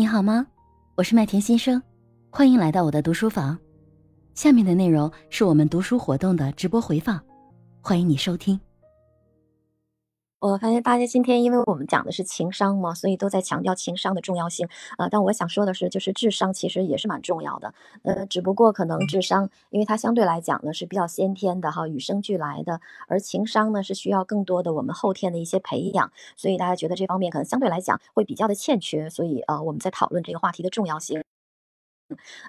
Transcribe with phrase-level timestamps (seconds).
[0.00, 0.46] 你好吗？
[0.94, 1.82] 我是麦田先生，
[2.30, 3.58] 欢迎来到我的读书房。
[4.32, 7.20] 下面的内容是我们读书活动的直播回放，
[7.82, 8.58] 欢迎你收听。
[10.40, 14.66] 我发现大家今天，因为我们讲的是情商嘛，所以都在强调情商的重要性
[14.96, 15.06] 啊。
[15.10, 17.74] 但我想说的是，就是智商其实也是蛮重要的。
[18.04, 26.10] 呃，只不过可能智商，因为它相对来讲呢是比较先天的哈，与生俱来的，而情商呢是需要更多的我们后天的一些培养。
[26.38, 29.10] 所以大家觉得这方面可能相对来讲会比较的欠缺。
[29.10, 31.22] 所以呃，我们在讨论这个话题的重要性。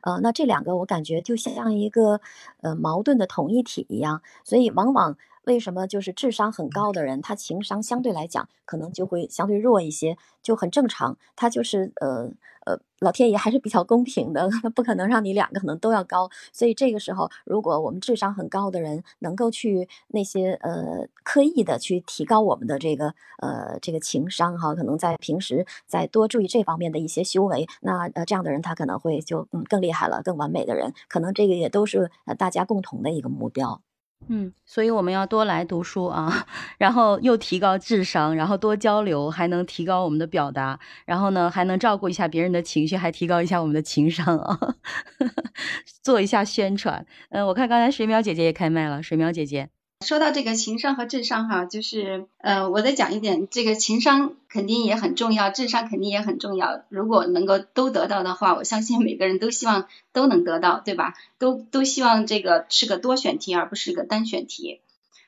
[0.03, 2.22] 呃，那这两个我感觉就像一个
[2.62, 5.17] 呃矛盾的统一体一样，所以往往。
[5.45, 11.17] 为什么就是智商很高的人，他情商相对来讲可能就会相对弱一些，就很正常。
[11.36, 12.30] 他就是呃
[12.66, 16.30] 呃，老天爷还是比较公平的，他 不可能让你两个可能都要高。
[16.54, 33.81] 所以这个时候，如果我们智商很高的人能够去那些呃刻意的去提高我们的这个呃这个情商哈，可能在平时再多注意这方面的一些修为，那呃这样的人他可能会就嗯更厉害了，更完美的人，可能这个也都是呃大家共同的一个目标。
[34.27, 36.45] 嗯，所以我们要多来读书啊，
[36.77, 44.75] 然后又提高智商，然后多交流，还能提高我们的表达，然后呢，还能照顾一下别人的情绪，还提高一下我们的情商啊，
[46.02, 47.05] 做一下宣传。
[47.30, 49.69] 嗯，我看刚才水淼姐姐也开麦了，水淼姐姐。
[50.02, 56.81] 说到这个情商和智商哈，就是呃，我再讲一点，这个情商肯定也很重要，智商肯定也很重要。
[56.89, 61.13] 如果能够都得到的话，我相信每个人都希望都能得到，对吧？
[61.38, 64.81] 都都希望这个是个多选题，而不是个单选题。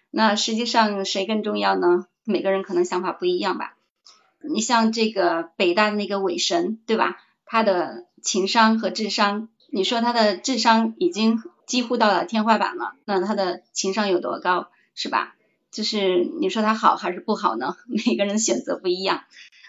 [0.09, 2.07] 那实际上谁更重要呢？
[2.23, 3.75] 每个人可能想法不一样吧。
[4.41, 7.21] 你像这个北大的那个韦神，对吧？
[7.45, 11.43] 他的情商和智商，你说他的智商已经。
[11.65, 15.35] 几乎到了天花板了，那他的情商有多高，是吧？
[15.71, 17.75] 就是你说他好还是不好呢？
[18.05, 19.23] 每个人选择不一样。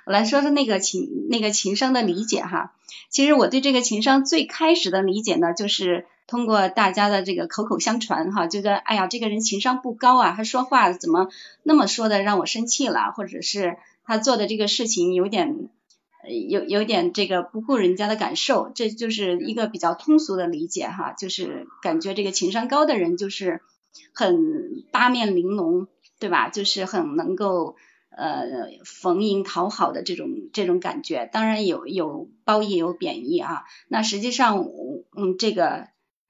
[0.05, 2.75] 我来说说那个情那个情商的理解哈。
[3.09, 11.28] 其实我对这个情商最开始的理解呢，就是通过大家的这个口口相传哈，觉得哎呀这个人情商不高啊，他说话怎么
[11.62, 15.69] 那么说的让我生气了，或者是他做的这个事情有点。
[16.49, 23.61] 有有点这个不顾人家的感受，这就是一个比较通俗的理解哈，就是感觉这个情商高的人就是
[24.15, 26.49] 很八面玲珑，对吧？
[26.49, 27.77] 就是很能够
[28.11, 28.47] 呃
[28.85, 33.65] 逢迎讨好的这种这种感觉，当然有有褒义有贬义啊。
[33.89, 34.67] 那实际上，
[35.17, 35.89] 嗯，这个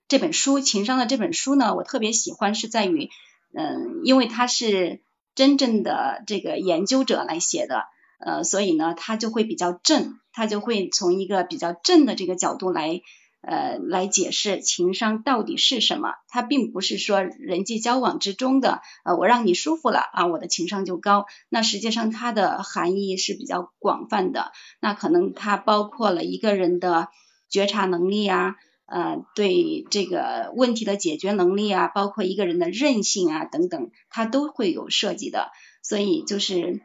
[0.09, 3.11] 这本书情商的这本书呢，我特别喜欢是在于，
[3.53, 5.01] 嗯，因为它是
[5.35, 7.85] 真正的这个研究者来写的。
[8.19, 13.03] 呃，所以呢，他就会比较正，他就会从一个比较正的这个角度来，
[13.43, 16.15] 呃，来解释情商到底是什么。
[16.29, 21.27] 他并不是说人际交往之中的，呃，我让你舒服了啊，我的情商就高。
[21.51, 27.09] 那实际上它的含义是比较广泛的，那可能它包括了一个人的
[27.51, 35.51] 觉察能力啊，呃，对这个问题的解决能力啊，包括一个人的韧性啊等等，它都会有涉及的。
[35.83, 36.81] 所以就是。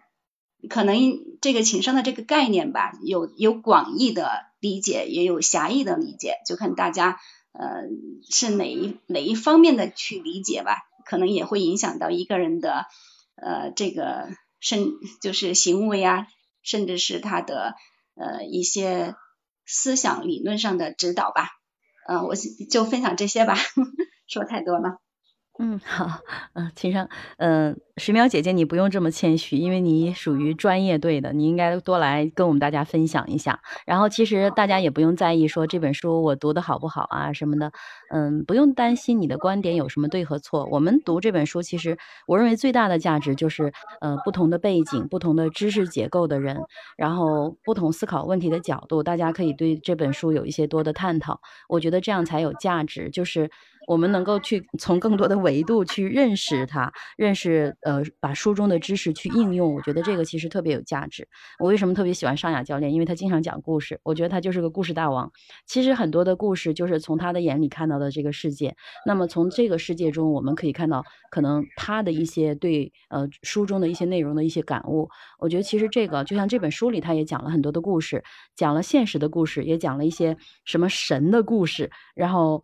[0.68, 0.97] 可能
[1.42, 7.20] 这个情商的这个概念吧，有有广义的理解，也有狭义的理解，就看大家
[7.53, 7.84] 呃
[8.30, 12.86] 是哪一哪一方面的去理解吧，可能也会影响到一个人的
[13.36, 14.88] 呃这个甚
[15.22, 16.28] 就是行为啊，
[16.62, 17.76] 甚至是他的
[18.16, 19.16] 呃一些
[19.66, 21.47] 思想理论上的指导吧。
[22.08, 22.36] 嗯，我
[22.70, 23.56] 就分享这些吧，
[24.28, 24.97] 说太多了。
[25.62, 26.22] 嗯，好，
[26.53, 33.59] 嗯，秦商，嗯，石苗姐姐，你不用这么谦虚，因为你属于专业队的，你应该多来跟我们大家分享一下。
[33.86, 37.74] 然后，其实大家也不用在意说这本书我读的好不好啊什么的，
[38.09, 40.66] 嗯，不用担心你的观点有什么对和错。
[40.72, 46.58] 我们读这本书，其实我认为最大的价值就是，呃，不同的背景、不同的知识结构的人，
[46.96, 51.41] 然后不同思考问题的角度，大家可以对这本书有一些多的探讨。
[51.68, 53.52] 我觉得这样才有价值，就是。
[53.89, 61.27] 我们能够去从更多的维度去认识它，认识呃，把书中的知识去应用，我觉得这个其实特别有价值。
[61.57, 62.94] 我为什么特别喜欢尚雅教练？
[62.94, 65.31] 因为他经常讲故事，我觉得他就是个故事大王。
[65.66, 68.75] 其实很多的故事就是从他的眼里看到的这个世界。
[69.08, 75.09] 那么从这个世界中，我们可以看到可能他的一些对呃书中的一些内容的一些感悟。
[75.40, 78.23] 我觉得其实这个就像这本书里，他也讲了很多的故事，
[78.55, 82.64] 讲了现实的故事，也讲了一些什么神的故事，然后。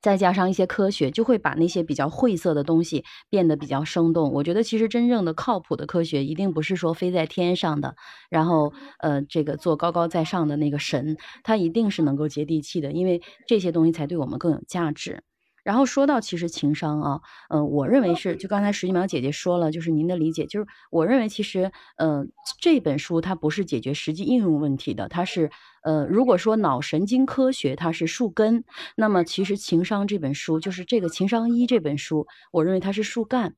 [0.00, 4.32] 再加上一些科学，就会把那些比较晦涩的东西变得比较生动。
[4.32, 7.96] 我觉得其实真正的靠谱的科学，一定不是说飞在天上的，
[8.30, 15.22] 然后呃这个做高高在上的那个神，它一定是能够接地气的，因为这些东西才对我们更有价值。
[15.68, 17.20] 然后说到其实情商啊，
[17.50, 25.50] 嗯，我认为是就刚才十几秒姐姐说了，就是您的理解，就是我认为其实，嗯，这本书它不是解决实际应用问题的，它是，
[25.82, 28.64] 呃，如果说脑神经科学它是树根，
[28.96, 33.52] 那么其实情商这本书就是这个情商一这本书，我认为它是树干。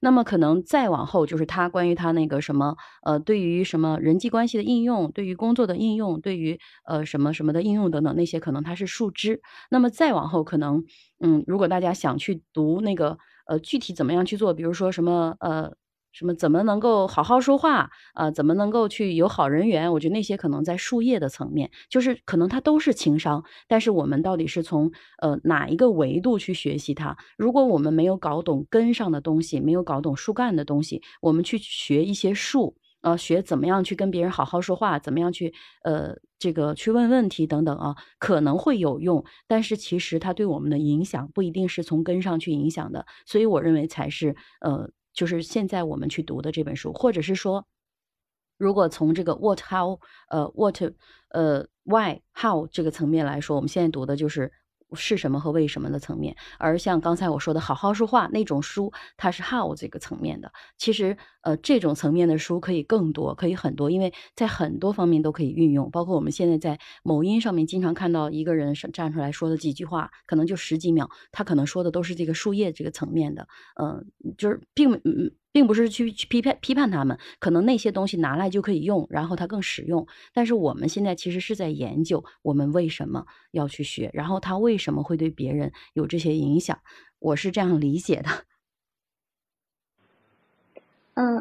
[0.00, 9.40] 那么可能再往后就是他关于他那个什么呃，对于什么人际关系的应用，对于工作的应用，对于呃什么什么的应用等等那些，可能它是树枝。
[9.70, 10.84] 那么再往后可能，
[11.20, 15.72] 嗯，如果大家想去读那个呃具体怎么样去做，比如说什么呃。
[16.12, 18.30] 什么怎么能够好好说话啊？
[18.30, 19.90] 怎么能够去有好人缘？
[19.92, 24.92] 我觉得那些可能在树叶的层面，就是可能它都是情商，但是我们到底是从
[25.22, 27.16] 呃哪一个维度去学习它？
[27.38, 44.90] 如果我们没有搞懂根上的东西，没有搞懂树干的东西，我们去学一些树，呃，学怎么样去跟别人好好说话，怎么样去呃这个去问问题等等啊，可能会有用，但是其实它对我们的影响不一定是从根上去影响的，所以我认为才是呃。
[45.12, 47.66] 就是现在我们去读的这本书，或者是说，
[48.58, 49.98] 如果从这个 what how
[50.28, 50.80] 呃 what
[51.28, 54.52] 呃 why how 这个层面来说，我们现在读的就是。
[54.94, 60.52] 是什么和为什么的层面，而像刚才我说的好好说话那种书，它是 how 这个层面的。
[60.76, 65.90] 其实，呃，这种层面的书可以更多，可以很多，因为在很多方面都可以运用。
[65.90, 73.46] 包括我们现在在某音上面经常看到一个人站出来说的几句话，可能就十几秒，他可能说的都是这个树叶这个层面的。
[73.80, 74.04] 嗯，
[74.36, 75.00] 就是并。
[75.54, 80.06] 并不是去去批判批判他们，可能那些东西拿来就可以用，然后它更实用。
[80.32, 86.78] 但是我们现在其实是在研究我们为什么要去学，然后它为什么会对别人有这些影响。
[87.18, 88.30] 我是这样理解的。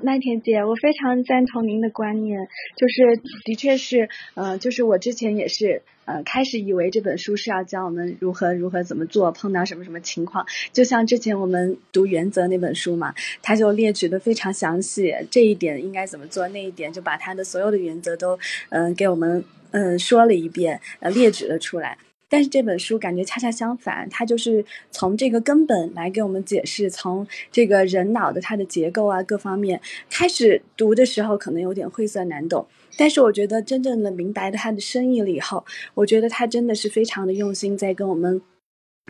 [0.03, 18.38] 麦田姐，我非常赞同您的观念，就是的确是，呃，就是我之前也是，呃，开始以为这本书是要教我们如何如何怎么做，碰到什么什么情况，就像之前我们读原则那本书嘛，他就列举的非常详细，这一点应该怎么做，那一点就把他的所有的原则都，
[18.69, 21.97] 嗯，给我们，嗯，说了一遍，呃，列举了出来。
[22.31, 32.66] 但是这本书感觉恰恰相反，它就是从这个根本来给我们解释，从这个人脑的它的结构啊各方面开始读的时候可能有点晦涩难懂，
[32.98, 38.42] 但是我觉得真正的明白了它的深意了以后，我觉得他真的是非常的用心在跟我们。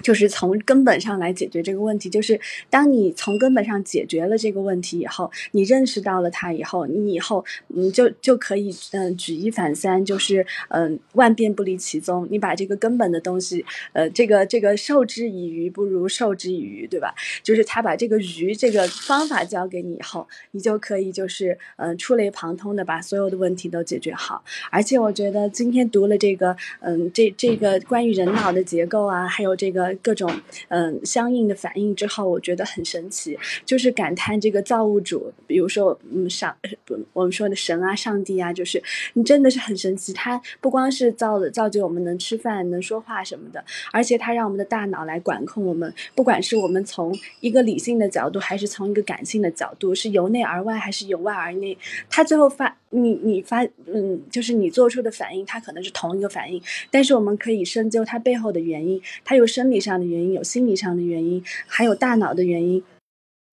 [0.01, 2.39] 就是从根本上来解决这个问题，就是
[2.71, 12.27] 当你从根本上解决了这个问题以后，你认识到了它以后，你以后嗯就就可以嗯举一反三，就是嗯万变不离其宗。
[12.31, 17.13] 你把这个根本的东西，呃这个这个授之以鱼不如授之以渔，对吧？
[17.43, 24.43] 就是他把这个鱼这个方法教给你以后，你就可以就是嗯触类旁通的把所有的问题都解决好。
[24.71, 29.80] 而且我觉得今天读了这个嗯这这个关于人脑的结构啊，还有这个。
[30.01, 30.31] 各种
[30.69, 36.55] 嗯相应的反应之后，我觉得很神奇，就是感叹这个造物主，比如说嗯上
[36.85, 38.81] 不我们说的神啊上帝啊，就是
[39.13, 51.77] 你真的是很神奇，他不光是造的造就我们能吃饭能说话什么的，而且他让我们的大脑来管控我们，不管是我们从一个理性的角度，还是从一个感性的角度，是由内而外还是由外而内，
[52.09, 59.81] 他最后发你你发嗯就是你做出的反应，它可能是同一个反应，但是我们可以深究它背后的原因，它有生理。
[59.81, 62.83] 上的原因有心理上的原因，还有大脑的原因。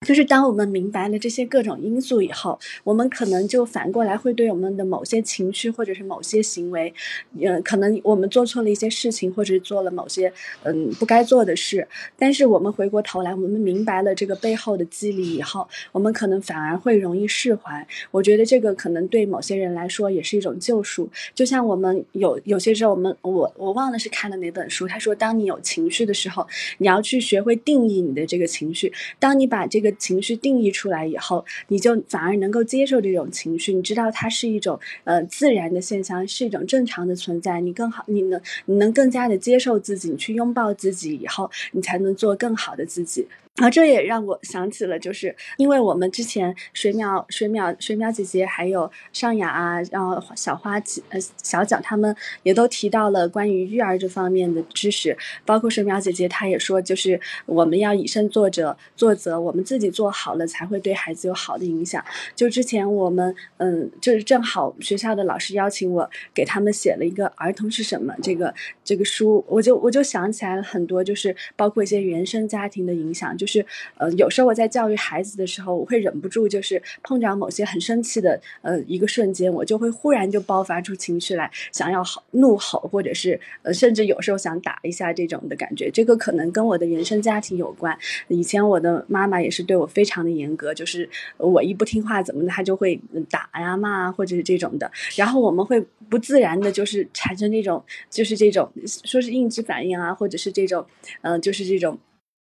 [0.08, 6.94] 就是当我们明白了这些各种因素以后，我们可能就反过来会对我们的某些情绪或者是某些行为，
[7.38, 11.86] 嗯，可能我们做错了一些事情，或者是做了某些嗯不该做的事，
[12.18, 17.86] 但是我们回过头来，我们明白了这个背后的机理以后，我们可能反而会容易释怀。
[18.10, 21.06] 我觉得这个可能对某些人来说也是一种救赎。
[21.34, 26.46] 就像我们有有些时候，我们我我忘了是看了哪本书，他说，当你有情绪的时候，
[26.78, 28.90] 你要去学会定义你的这个情绪。
[29.18, 33.74] 当你把这个情绪定义出来以后，你就反而能够接受这种情绪。
[33.74, 37.60] 你知道它是一种呃自然的现象，是一种正常的存在。
[37.60, 43.26] 你更好，你能你能更加的接受自己，你去拥抱自己以后，你才能做更好的自己。
[43.58, 50.74] 啊，这也让我想起了，就是因为我们之前水淼、水淼、水淼姐姐还有尚雅啊，然后小花、
[51.08, 62.04] 呃小蒋他们也都提到了关于育儿这方面的知识，包括水淼姐姐她也说，就是我们要以身作则，作则我们自己做好了，才会对孩子有好的影响。
[62.36, 73.47] 就之前我们，嗯，就是正好学校的老师邀请我给他们写了一个《儿童是什么》这个这个书，我就我就想起来了很多，就是包括一些原生家庭的影响，就。
[73.48, 85.90] 是呃，有时候我在教育孩子的时候，我会忍不住就是碰着某些很生气的呃一个瞬间，我就会忽然就爆发出情绪来，想要吼怒吼，或者是呃甚至有时候想打一下这种的感觉。
[85.90, 87.98] 这个可能跟我的原生家庭有关。
[88.28, 93.00] 以前我的妈妈也是对我非常的严格，就是我一不听话怎么的，她就会
[93.30, 94.90] 打呀骂啊，或者是这种的。
[95.16, 100.84] 然后我们会不自然的，就是产生这种，就是这种说是应激反应啊，或者是这种，
[101.22, 101.98] 嗯，就是这种。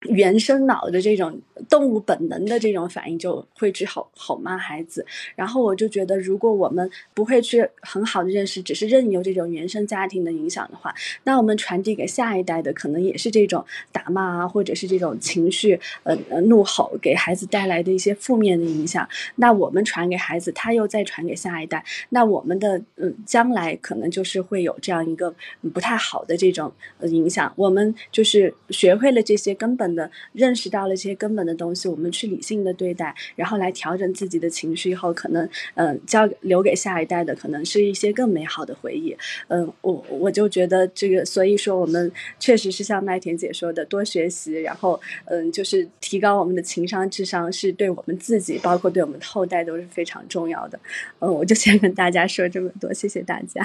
[0.09, 5.06] 原生脑的这种动物本能的这种反应，就会去吼吼骂孩子。
[5.37, 10.92] 然后我就觉得，如果我们不会去很好的认识，只是任由这种原生家庭的影响的话，
[11.23, 19.09] 那我们传递给下一代的可能也是这种打骂啊，或者是这种情绪，呃呃怒吼给孩子带来的一些负面的影响。
[19.37, 25.32] 那我们传给孩子，他又再传给下一代，那我们的嗯将来可能就是会有这样一个
[25.73, 27.52] 不太好的这种影响。
[27.54, 29.91] 我们就是学会了这些根本。
[30.32, 39.16] 认识到了这些根本的东西，我们去理性的对待，然后来调整自己的情绪以后，可能嗯，交留给下一代的可能是一些更美好的回忆。
[39.49, 50.78] 嗯，我我就觉得这个，所以说我们确实是像麦田姐说的，多学习，然后嗯，就是提高我们的情商、智商，是对我们自己，包括对我们的后代都是非常重要的。
[51.20, 53.62] 嗯，我就先跟大家说这么多，谢谢大家。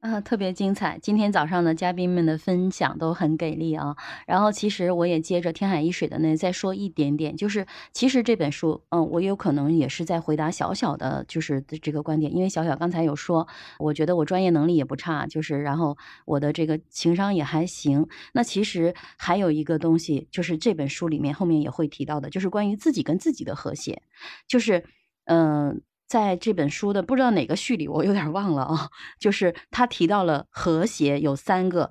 [0.00, 0.96] 啊，特别精彩！
[1.02, 3.96] 今天早上的嘉宾们的分享都很给力啊。
[4.28, 13.48] 然后其实我也接着天海一水的那再说一点点，就是其实这本书，嗯，我有可能也是在回答小小的，就是这个观点，因为小小刚才有说，
[13.80, 18.06] 我觉得我专业能力也不差，就是然后我的这个情商也还行。
[18.32, 24.00] 那其实还有一个东西，就是这本书里面后面也会提到的，就是关于自己跟自己的和谐，
[24.46, 24.84] 就是
[25.24, 25.82] 嗯。
[26.08, 28.88] 在这本书的不知道哪个序里，我有点忘了啊，
[29.20, 31.90] 就是他提到了和谐有三个，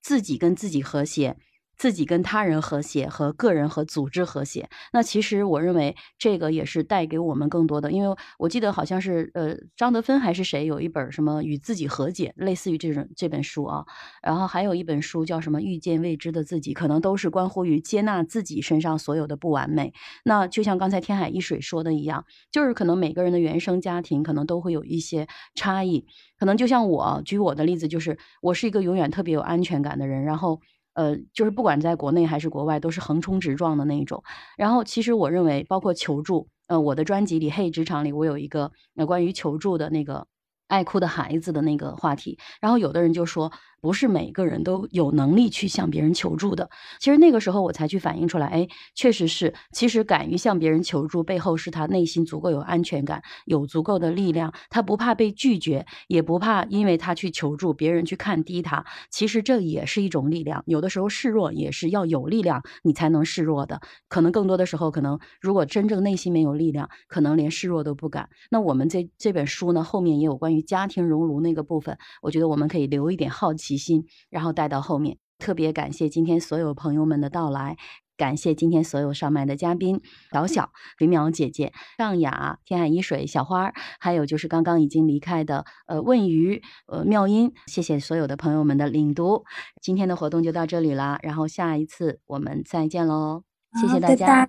[0.00, 1.36] 自己跟自己和谐。
[1.82, 13.84] 自己跟他人和谐和个人和组织和谐，那其实我认为这个也是带给我们更多的，因为我记得好像是呃张德芬还是谁有一本什么与自己和解，类似于这种这本书啊，
[14.22, 19.92] 然后还有一本书叫什么遇见未知的自己，可能都是关乎于接纳自己身上所有的不完美。
[20.22, 26.06] 那就像刚才天海一水说的一样，就是可能每个人的原生家庭可能都会有一些差异，
[26.38, 30.60] 可能就像我举我的例子，就是我是一个永远特别有安全感的人，然后。
[30.94, 34.22] 呃，就是不管在国内还是国外，都是横冲直撞的那一种。
[34.56, 40.26] 然后，其实我认为，包括求助，呃，我的专辑里《嘿职场》里，我有一个呃关于求助的那个
[40.68, 42.38] 爱哭的孩子的那个话题。
[42.60, 43.52] 然后，有的人就说。
[43.82, 46.70] 不是每个人都有能力去向别人求助的。
[47.00, 58.84] 其实那个时候我才去反映出来，哎，确实是，其实敢于向别人求助背后是他内心足够有安全感，有足够的力量，他不怕被拒绝，也不怕因为他去求助别人去看低他。
[59.10, 60.62] 其实这也是一种力量。
[60.66, 63.80] 有的时候示弱也是要有力量，你才能示弱的。
[64.08, 68.28] 可能更多的时候，可能如果真正内心没有力量，可能连示弱都不敢。
[68.48, 73.72] 那我们这这本书呢，后面也有关于家庭熔炉那个部分，我觉得我们可以留一点好奇。
[73.82, 75.18] 心，然后带到后面。
[75.38, 77.76] 特别感谢今天所有朋友们的到来，
[78.16, 87.52] 感谢今天所有上麦的嘉宾：小小、林淼姐姐、尚雅、天海一水、小花，还有就是刚刚已经离开的呃问鱼、呃妙音。
[87.66, 89.44] 谢谢所有的朋友们的领读。
[89.80, 93.42] 今天的活动就到这里啦，然后下一次我们再见喽！
[93.80, 94.48] 谢谢大家，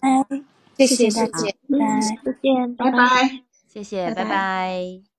[0.77, 1.47] 谢谢大家，
[2.23, 5.12] 再见，拜拜，谢谢，拜拜。